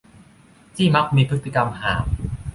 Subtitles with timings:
[0.75, 2.05] ที่มักมีพฤติกรรมห่าม